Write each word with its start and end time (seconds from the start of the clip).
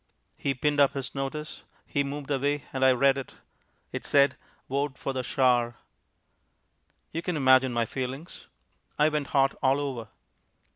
He 0.35 0.55
pinned 0.55 0.79
up 0.79 0.93
his 0.93 1.13
notice. 1.13 1.63
He 1.85 2.03
moved 2.03 2.31
away, 2.31 2.63
and 2.73 2.83
I 2.83 2.91
read 2.91 3.19
it. 3.19 3.35
It 3.91 4.03
said: 4.03 4.35
"VOTE 4.67 4.97
FOR 4.97 5.13
THE 5.13 5.21
SHAR." 5.21 5.75
You 7.11 7.21
can 7.21 7.37
imagine 7.37 7.71
my 7.71 7.85
feelings. 7.85 8.47
I 8.97 9.09
went 9.09 9.27
hot 9.27 9.53
all 9.61 9.79
over. 9.79 10.07